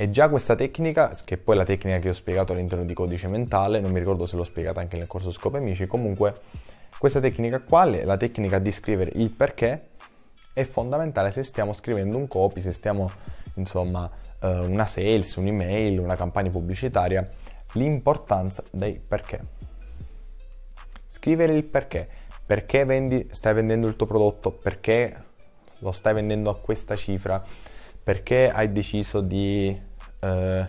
E 0.00 0.10
già 0.10 0.28
questa 0.28 0.54
tecnica, 0.54 1.16
che 1.24 1.38
poi 1.38 1.54
è 1.54 1.58
la 1.58 1.64
tecnica 1.64 1.98
che 1.98 2.10
ho 2.10 2.12
spiegato 2.12 2.52
all'interno 2.52 2.84
di 2.84 2.94
codice 2.94 3.26
mentale, 3.26 3.80
non 3.80 3.90
mi 3.90 3.98
ricordo 3.98 4.26
se 4.26 4.36
l'ho 4.36 4.44
spiegata 4.44 4.80
anche 4.80 4.96
nel 4.98 5.06
corso 5.06 5.30
Scope 5.30 5.56
Amici, 5.56 5.86
comunque 5.86 6.40
questa 6.98 7.20
tecnica 7.20 7.60
qua 7.60 7.84
è 7.86 8.04
la 8.04 8.16
tecnica 8.16 8.58
di 8.58 8.70
scrivere 8.70 9.12
il 9.14 9.30
perché 9.30 9.87
è 10.58 10.64
fondamentale 10.64 11.30
se 11.30 11.44
stiamo 11.44 11.72
scrivendo 11.72 12.16
un 12.16 12.26
copy, 12.26 12.60
se 12.60 12.72
stiamo 12.72 13.08
insomma 13.54 14.10
eh, 14.40 14.48
una 14.48 14.86
sales, 14.86 15.36
un'email, 15.36 16.00
una 16.00 16.16
campagna 16.16 16.50
pubblicitaria, 16.50 17.28
l'importanza 17.74 18.64
dei 18.72 18.98
perché. 18.98 19.40
Scrivere 21.06 21.54
il 21.54 21.62
perché. 21.62 22.08
Perché 22.44 22.84
vendi, 22.84 23.28
stai 23.30 23.54
vendendo 23.54 23.86
il 23.86 23.94
tuo 23.94 24.06
prodotto? 24.06 24.50
Perché 24.50 25.26
lo 25.78 25.92
stai 25.92 26.14
vendendo 26.14 26.50
a 26.50 26.58
questa 26.58 26.96
cifra? 26.96 27.40
Perché 28.02 28.50
hai 28.50 28.72
deciso 28.72 29.20
di, 29.20 29.80
eh, 30.18 30.66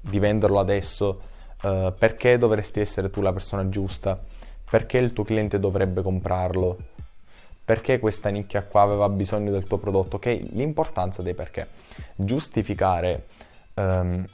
di 0.00 0.18
venderlo 0.20 0.60
adesso? 0.60 1.20
Eh, 1.62 1.92
perché 1.98 2.38
dovresti 2.38 2.78
essere 2.78 3.10
tu 3.10 3.22
la 3.22 3.32
persona 3.32 3.68
giusta? 3.68 4.22
Perché 4.70 4.98
il 4.98 5.12
tuo 5.12 5.24
cliente 5.24 5.58
dovrebbe 5.58 6.00
comprarlo? 6.00 6.76
Perché 7.70 8.00
questa 8.00 8.30
nicchia 8.30 8.64
qua 8.64 8.82
aveva 8.82 9.08
bisogno 9.08 9.52
del 9.52 9.62
tuo 9.62 9.78
prodotto, 9.78 10.16
ok? 10.16 10.48
L'importanza 10.54 11.22
dei 11.22 11.34
perché. 11.34 11.68
Giustificare 12.16 13.26
um, 13.74 14.24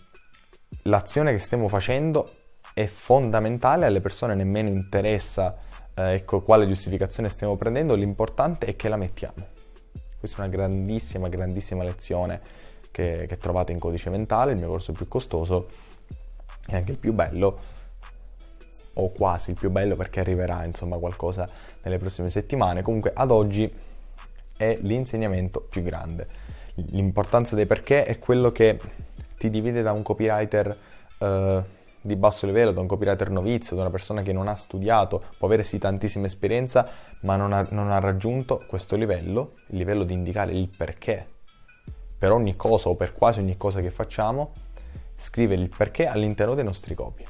l'azione 0.85 1.33
che 1.33 1.39
stiamo 1.39 1.69
facendo 1.69 2.31
è 2.73 2.87
fondamentale, 2.87 3.85
alle 3.85 4.01
persone 4.01 4.35
nemmeno 4.35 4.71
interessa 4.71 5.55
eh, 5.95 6.13
ecco 6.13 6.41
quale 6.41 6.67
giustificazione 6.67 7.29
stiamo 7.29 7.57
prendendo, 7.57 7.95
l'importante 7.95 8.65
è 8.65 8.75
che 8.75 8.89
la 8.89 8.97
mettiamo. 8.97 9.47
Questa 10.19 10.39
è 10.39 10.41
una 10.47 10.49
grandissima, 10.49 11.29
grandissima 11.29 11.85
lezione 11.85 12.41
che, 12.91 13.27
che 13.29 13.37
trovate 13.37 13.71
in 13.71 13.79
codice 13.79 14.09
mentale, 14.09 14.53
il 14.53 14.59
mio 14.59 14.69
corso 14.69 14.93
più 14.93 15.09
costoso 15.09 15.69
e 16.67 16.75
anche 16.75 16.93
il 16.93 16.97
più 16.97 17.13
bello 17.13 17.75
o 18.99 19.11
quasi 19.11 19.51
il 19.51 19.57
più 19.57 19.71
bello 19.71 19.97
perché 19.97 20.21
arriverà 20.21 20.65
insomma 20.65 20.97
qualcosa 20.97 21.49
nelle 21.83 21.99
prossime 21.99 22.31
settimane. 22.31 22.83
Comunque 22.83 23.13
ad 23.15 23.31
oggi 23.31 23.73
è 24.57 24.79
l'insegnamento 24.81 25.61
più 25.61 25.83
grande. 25.83 26.27
L'importanza 26.75 27.55
dei 27.55 27.67
perché 27.67 28.05
è 28.05 28.19
quello 28.19 28.53
che 28.53 28.79
ti 29.39 29.51
divide 29.51 29.83
da 29.83 29.93
un 29.93 30.03
copywriter 30.03 30.77
eh, 31.19 31.63
di 32.01 32.17
basso 32.17 32.47
livello, 32.47 32.73
da 32.73 32.81
un 32.81 32.87
copywriter 32.87 33.31
novizio, 33.31 33.75
da 33.75 33.83
una 33.83 33.91
persona 33.91 34.23
che 34.23 34.33
non 34.33 34.49
ha 34.49 34.55
studiato, 34.55 35.23
può 35.39 35.47
avere 35.49 35.63
sì 35.63 35.79
tantissima 35.79 36.27
esperienza, 36.27 36.89
ma 37.21 37.37
non 37.37 37.53
ha, 37.53 37.67
non 37.71 37.91
ha 37.91 37.99
raggiunto 37.99 38.63
questo 38.67 38.97
livello, 38.97 39.53
il 39.69 39.79
livello 39.79 40.05
di 40.05 40.15
indicare 40.15 40.53
il 40.53 40.69
perché 40.69 41.35
per 42.19 42.33
ogni 42.33 42.57
cosa 42.57 42.89
o 42.89 42.95
per 42.95 43.13
quasi 43.13 43.41
ogni 43.41 43.57
cosa 43.57 43.81
che 43.81 43.91
facciamo, 43.91 44.53
scrivere 45.17 45.61
il 45.63 45.73
perché 45.75 46.07
all'interno 46.07 46.55
dei 46.55 46.65
nostri 46.65 46.95
copy. 46.95 47.25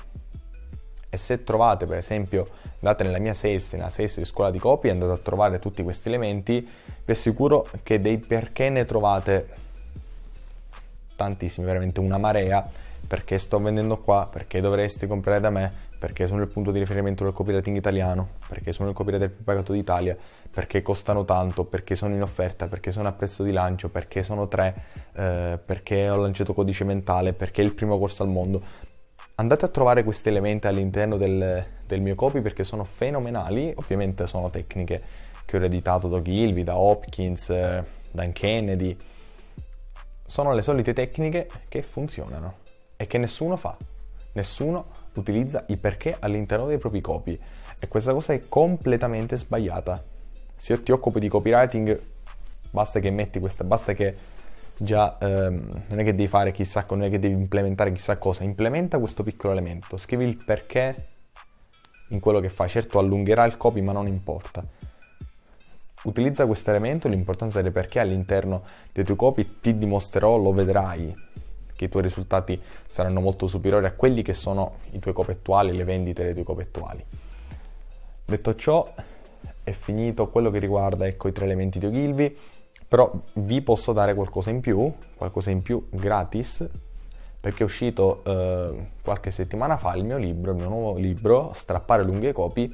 E 1.09 1.17
se 1.17 1.45
trovate, 1.45 1.87
per 1.87 1.99
esempio, 1.99 2.49
andate 2.81 3.05
nella 3.05 3.19
mia 3.19 3.35
sales, 3.35 3.73
nella 3.73 3.91
sales 3.91 4.19
di 4.19 4.25
scuola 4.25 4.51
di 4.51 4.59
copy, 4.59 4.91
andate 4.91 5.13
a 5.13 5.19
trovare 5.19 5.59
tutti 5.59 5.83
questi 5.83 6.09
elementi, 6.09 6.69
vi 7.05 7.13
assicuro 7.13 7.69
che 7.83 8.01
dei 8.01 8.19
perché 8.19 8.69
ne 8.69 8.85
trovate 8.85 9.49
tantissimi, 11.17 11.67
veramente 11.67 12.01
una 12.01 12.19
marea, 12.19 12.69
perché 13.07 13.39
sto 13.39 13.59
vendendo 13.61 13.99
qua, 13.99 14.29
perché 14.31 14.61
dovresti 14.61 15.07
comprare 15.07 15.41
da 15.41 15.51
me, 15.51 15.73
perché 15.99 16.27
sono 16.27 16.43
il 16.43 16.49
punto 16.49 16.71
di 16.71 16.79
riferimento 16.79 17.25
del 17.25 17.33
copywriting 17.33 17.77
italiano, 17.77 18.29
perché 18.49 18.73
sono 18.73 18.91
il 18.91 18.95
copywriter 18.95 19.31
più 19.31 19.45
pagato 19.45 19.73
d'Italia, 19.73 20.17
perché 20.51 20.83
costano 20.83 21.25
tanto, 21.25 21.65
perché 21.65 21.95
sono 21.95 22.15
in 22.15 22.23
offerta, 22.23 22.67
perché 22.69 22.93
sono 22.93 23.09
a 23.09 23.13
prezzo 23.13 23.43
di 23.43 23.53
lancio, 23.53 23.89
perché 23.89 24.23
sono 24.23 24.49
tre, 24.49 24.75
eh, 25.15 25.59
perché 25.65 26.11
ho 26.11 26.17
lanciato 26.17 26.53
codice 26.53 26.85
mentale, 26.85 27.33
perché 27.33 27.63
è 27.63 27.65
il 27.65 27.75
primo 27.75 27.99
corso 27.99 28.23
al 28.23 28.29
mondo 28.29 28.63
andate 29.37 29.65
a 29.65 29.69
trovare 29.69 30.05
questi 30.05 30.29
elementi 30.29 30.67
all'interno 30.67 31.17
del, 31.17 31.65
del, 31.87 32.01
mio 32.01 32.15
copy 32.15 32.41
perché 32.41 32.65
sono 32.65 32.85
fenomenali, 32.85 33.73
ovviamente 33.77 34.27
sono 34.27 34.51
tecniche 34.51 35.03
che 35.45 35.57
ho 35.57 35.59
ereditato 35.59 36.09
da 36.09 36.21
Gilby, 36.21 36.63
da 36.63 36.77
Hopkins, 36.77 37.51
eh, 37.51 37.85
da 38.11 38.27
Kennedy, 38.31 38.97
sono 40.27 40.53
le 40.53 40.63
solite 40.63 40.93
tecniche 40.93 41.49
che 41.69 41.83
funzionano 41.83 42.65
e 42.97 43.07
che 43.07 43.19
nessuno 43.19 43.57
fa, 43.57 43.77
nessuno 44.33 44.87
utilizza 45.15 45.65
i 45.69 45.77
perché 45.77 46.17
all'interno 46.19 46.67
dei 46.67 46.79
propri 46.79 47.01
copy. 47.01 47.39
E 47.79 47.89
questa 47.89 48.13
cosa 48.13 48.33
è 48.33 48.49
completamente 48.49 49.37
sbagliata. 49.37 50.03
Se 50.57 50.73
io 50.73 50.83
ti 50.83 50.93
occupi 50.93 51.21
di 51.21 51.29
copywriting 51.29 52.01
basta 52.71 53.01
che 53.01 53.11
metti 53.11 53.39
questa, 53.39 53.65
basta 53.65 53.93
che 53.93 54.15
già 54.79 55.19
ehm, 55.19 55.85
non 55.89 55.99
è 55.99 56.05
che 56.05 56.15
devi 56.15 56.29
fare 56.29 56.53
chissà 56.53 56.85
cosa, 56.85 57.01
non 57.01 57.09
è 57.09 57.11
che 57.11 57.19
devi 57.19 57.35
implementare 57.35 57.93
chissà 57.93 58.19
cosa, 58.19 58.45
implementa 58.45 58.99
questo 58.99 59.23
piccolo 59.23 59.53
elemento, 59.53 59.97
scrivi 59.97 60.25
il 60.25 60.43
perché 60.45 61.07
in 62.09 62.21
quello 62.21 62.41
che 62.41 62.49
fai, 62.49 62.69
certo 62.69 62.99
allungherà 62.99 63.45
il 63.45 63.57
copy 63.57 63.81
ma 63.81 63.93
non 63.93 64.07
importa. 64.07 64.65
Utilizza 66.05 66.47
questo 66.47 66.71
elemento, 66.71 67.09
l'importanza 67.09 67.61
del 67.63 67.73
perché 67.73 67.99
all'interno 67.99 68.63
dei 68.93 69.03
tuoi 69.03 69.17
copy. 69.17 69.59
Ti 69.61 69.77
dimostrerò, 69.77 70.37
lo 70.37 70.53
vedrai, 70.53 71.13
che 71.75 71.87
i 71.87 71.89
tuoi 71.89 72.03
risultati 72.03 72.61
saranno 72.87 73.21
molto 73.21 73.49
superiori 73.49 73.87
a 73.87 73.93
quelli 73.93 74.23
che 74.23 74.35
sono 74.35 74.77
i 74.93 75.01
tuoi 75.01 75.15
copy 75.15 75.33
attuali, 75.33 75.77
le 75.77 75.83
vendite 75.83 76.23
dei 76.23 76.33
tuoi 76.33 76.45
copy 76.45 76.63
attuali. 76.63 77.05
Detto 78.25 78.55
ciò, 78.55 78.95
è 79.65 79.73
finito. 79.73 80.29
Quello 80.29 80.51
che 80.51 80.61
riguarda 80.61 81.07
ecco, 81.07 81.27
i 81.27 81.33
tre 81.33 81.45
elementi 81.45 81.81
di 81.81 81.87
Ogilvy 81.87 82.37
però 82.89 83.11
vi 83.35 83.63
posso 83.63 83.93
dare 83.93 84.15
qualcosa 84.15 84.51
in 84.51 84.61
più, 84.61 84.93
qualcosa 85.17 85.51
in 85.51 85.63
più 85.63 85.87
gratis, 85.91 86.69
perché 87.41 87.63
è 87.63 87.65
uscito 87.65 88.23
eh, 88.25 88.89
qualche 89.03 89.31
settimana 89.31 89.77
fa 89.77 89.95
il 89.95 90.05
mio 90.05 90.19
libro, 90.19 90.53
il 90.53 90.57
mio 90.57 90.69
nuovo 90.69 90.99
libro, 90.99 91.53
Strappare 91.53 92.03
lunghe 92.03 92.33
copie, 92.33 92.69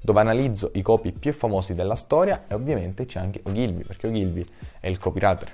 dove 0.00 0.20
analizzo 0.20 0.70
i 0.74 0.82
copy 0.82 1.12
più 1.12 1.32
famosi 1.32 1.74
della 1.74 1.96
storia 1.96 2.44
e 2.48 2.54
ovviamente 2.54 3.04
c'è 3.04 3.20
anche 3.20 3.40
Ogilvy, 3.44 3.84
perché 3.84 4.06
Ogilvy 4.06 4.44
è 4.80 4.88
il 4.88 4.98
copywriter, 4.98 5.52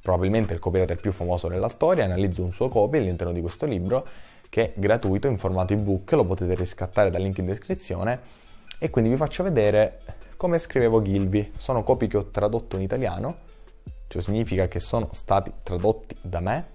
probabilmente 0.00 0.54
il 0.54 0.58
copywriter 0.58 1.00
più 1.00 1.12
famoso 1.12 1.48
della 1.48 1.68
storia, 1.68 2.04
analizzo 2.04 2.42
un 2.42 2.52
suo 2.52 2.68
copy 2.68 2.98
all'interno 2.98 3.32
di 3.32 3.40
questo 3.40 3.66
libro 3.66 4.06
che 4.48 4.66
è 4.66 4.72
gratuito 4.78 5.26
in 5.26 5.36
formato 5.36 5.72
ebook, 5.72 6.12
lo 6.12 6.24
potete 6.24 6.54
riscattare 6.54 7.10
dal 7.10 7.20
link 7.20 7.38
in 7.38 7.46
descrizione 7.46 8.20
e 8.78 8.88
quindi 8.90 9.10
vi 9.10 9.16
faccio 9.16 9.42
vedere 9.42 9.98
come 10.36 10.58
scrivevo 10.58 11.02
Gilby. 11.02 11.52
Sono 11.56 11.82
copie 11.82 12.08
che 12.08 12.16
ho 12.16 12.26
tradotto 12.26 12.76
in 12.76 12.82
italiano, 12.82 13.36
cioè 14.08 14.22
significa 14.22 14.68
che 14.68 14.80
sono 14.80 15.08
stati 15.12 15.52
tradotti 15.62 16.16
da 16.20 16.40
me, 16.40 16.66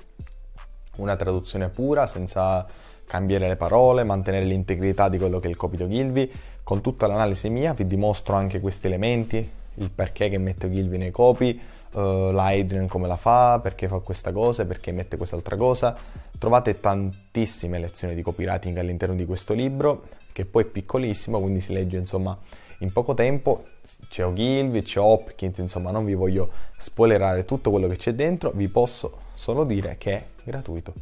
una 0.97 1.15
traduzione 1.15 1.69
pura, 1.69 2.07
senza 2.07 2.65
cambiare 3.05 3.47
le 3.47 3.55
parole, 3.55 4.03
mantenere 4.03 4.45
l'integrità 4.45 5.09
di 5.09 5.17
quello 5.17 5.39
che 5.39 5.47
è 5.47 5.49
il 5.49 5.55
copy 5.55 5.77
di 5.77 5.83
Ogilvy. 5.83 6.31
Con 6.63 6.81
tutta 6.81 7.07
l'analisi 7.07 7.49
mia 7.49 7.73
vi 7.73 7.87
dimostro 7.87 8.35
anche 8.35 8.59
questi 8.59 8.87
elementi, 8.87 9.49
il 9.75 9.89
perché 9.89 10.29
che 10.29 10.37
mette 10.37 10.67
Ogilvy 10.67 10.97
nei 10.97 11.11
copy, 11.11 11.59
uh, 11.93 12.31
la 12.31 12.47
Adrian 12.47 12.87
come 12.87 13.07
la 13.07 13.15
fa, 13.15 13.59
perché 13.61 13.87
fa 13.87 13.99
questa 13.99 14.31
cosa, 14.31 14.65
perché 14.65 14.91
mette 14.91 15.17
quest'altra 15.17 15.55
cosa. 15.55 15.95
Trovate 16.37 16.79
tantissime 16.79 17.79
lezioni 17.79 18.13
di 18.13 18.21
copywriting 18.21 18.77
all'interno 18.77 19.15
di 19.15 19.25
questo 19.25 19.53
libro, 19.53 20.03
che 20.31 20.45
poi 20.45 20.63
è 20.63 20.65
piccolissimo, 20.67 21.39
quindi 21.39 21.61
si 21.61 21.73
legge 21.73 21.97
insomma 21.97 22.37
in 22.79 22.91
poco 22.93 23.13
tempo 23.13 23.63
c'è 24.07 24.25
Ogilvy, 24.25 24.81
c'è 24.81 24.99
Hopkins, 24.99 25.57
insomma 25.57 25.91
non 25.91 26.05
vi 26.05 26.13
voglio 26.13 26.49
spoilerare 26.77 27.45
tutto 27.45 27.71
quello 27.71 27.87
che 27.87 27.97
c'è 27.97 28.13
dentro, 28.13 28.51
vi 28.51 28.67
posso 28.67 29.27
solo 29.33 29.63
dire 29.63 29.97
che 29.97 30.13
è 30.13 30.25
gratuito. 30.43 30.93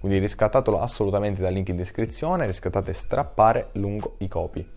Quindi 0.00 0.18
riscattatelo 0.18 0.80
assolutamente 0.80 1.40
dal 1.40 1.52
link 1.52 1.68
in 1.68 1.76
descrizione, 1.76 2.46
riscattate 2.46 2.92
strappare 2.92 3.68
lungo 3.72 4.16
i 4.18 4.28
copi. 4.28 4.68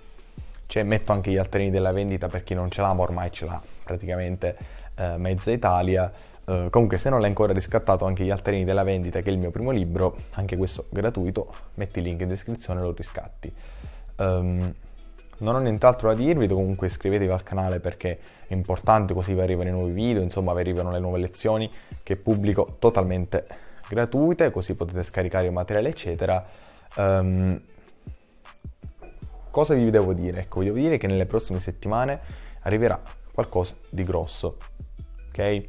Cioè 0.67 0.83
metto 0.83 1.11
anche 1.11 1.31
gli 1.31 1.37
alterini 1.37 1.71
della 1.71 1.91
vendita 1.91 2.27
per 2.27 2.43
chi 2.43 2.53
non 2.53 2.69
ce 2.69 2.81
l'ha, 2.81 2.93
ma 2.93 3.01
ormai 3.01 3.31
ce 3.31 3.45
l'ha 3.45 3.59
praticamente 3.83 4.55
eh, 4.95 5.17
mezza 5.17 5.49
Italia. 5.49 6.11
Uh, 6.45 6.69
comunque 6.69 6.99
se 6.99 7.09
non 7.09 7.21
l'hai 7.21 7.29
ancora 7.29 7.53
riscattato 7.53 8.05
anche 8.05 8.23
gli 8.23 8.29
alterini 8.29 8.65
della 8.65 8.83
vendita 8.83 9.19
che 9.21 9.29
è 9.29 9.31
il 9.31 9.39
mio 9.39 9.49
primo 9.49 9.71
libro 9.71 10.15
anche 10.33 10.55
questo 10.55 10.85
gratuito 10.91 11.51
metti 11.73 11.97
il 11.97 12.05
link 12.05 12.21
in 12.21 12.27
descrizione 12.27 12.81
e 12.81 12.83
lo 12.83 12.93
riscatti 12.95 13.51
um, 14.17 14.71
non 15.37 15.55
ho 15.55 15.59
nient'altro 15.59 16.09
da 16.09 16.15
dirvi, 16.15 16.47
comunque 16.47 16.87
iscrivetevi 16.87 17.31
al 17.31 17.43
canale 17.43 17.79
perché 17.79 18.19
è 18.47 18.53
importante 18.53 19.13
così 19.13 19.33
vi 19.33 19.41
arrivano 19.41 19.69
i 19.69 19.71
nuovi 19.71 19.91
video, 19.91 20.21
insomma 20.21 20.53
vi 20.53 20.61
arrivano 20.61 20.91
le 20.91 20.99
nuove 20.99 21.19
lezioni 21.19 21.71
che 22.03 22.15
pubblico 22.15 22.77
totalmente 22.79 23.45
gratuite, 23.87 24.51
così 24.51 24.75
potete 24.75 25.03
scaricare 25.03 25.47
il 25.47 25.51
materiale 25.51 25.89
eccetera. 25.89 26.45
Um, 26.95 27.61
cosa 29.49 29.73
vi 29.73 29.89
devo 29.89 30.13
dire? 30.13 30.41
Ecco, 30.41 30.59
vi 30.59 30.65
devo 30.65 30.77
dire 30.77 30.97
che 30.97 31.07
nelle 31.07 31.25
prossime 31.25 31.59
settimane 31.59 32.19
arriverà 32.61 33.01
qualcosa 33.33 33.75
di 33.89 34.03
grosso, 34.03 34.57
ok? 35.29 35.63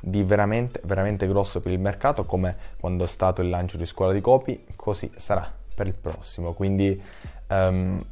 Di 0.00 0.22
veramente, 0.22 0.80
veramente 0.84 1.26
grosso 1.26 1.60
per 1.60 1.72
il 1.72 1.78
mercato, 1.78 2.24
come 2.24 2.56
quando 2.78 3.04
è 3.04 3.06
stato 3.06 3.40
il 3.40 3.48
lancio 3.48 3.76
di 3.76 3.86
scuola 3.86 4.12
di 4.12 4.20
copy, 4.20 4.66
così 4.76 5.10
sarà 5.16 5.50
per 5.74 5.86
il 5.86 5.94
prossimo. 5.94 6.52
Quindi 6.52 7.00
um, 7.48 8.04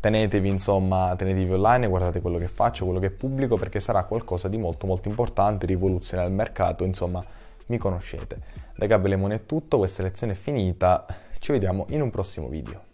tenetevi 0.00 0.48
insomma, 0.48 1.14
tenetevi 1.16 1.52
online, 1.52 1.88
guardate 1.88 2.20
quello 2.20 2.38
che 2.38 2.48
faccio, 2.48 2.84
quello 2.84 3.00
che 3.00 3.10
pubblico, 3.10 3.56
perché 3.56 3.80
sarà 3.80 4.04
qualcosa 4.04 4.48
di 4.48 4.56
molto 4.56 4.86
molto 4.86 5.08
importante, 5.08 5.66
rivoluzionerà 5.66 6.28
il 6.28 6.34
mercato, 6.34 6.84
insomma, 6.84 7.24
mi 7.66 7.78
conoscete. 7.78 8.38
Da 8.76 8.86
Gabriele 8.86 9.16
Lemone 9.16 9.34
è 9.36 9.46
tutto, 9.46 9.78
questa 9.78 10.02
lezione 10.02 10.32
è 10.32 10.36
finita, 10.36 11.06
ci 11.38 11.52
vediamo 11.52 11.86
in 11.90 12.02
un 12.02 12.10
prossimo 12.10 12.48
video. 12.48 12.85